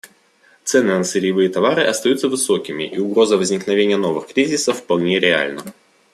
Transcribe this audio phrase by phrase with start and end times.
[0.63, 5.63] Цены на сырьевые товары остаются высокими, и угроза возникновения новых кризисов вполне реальна.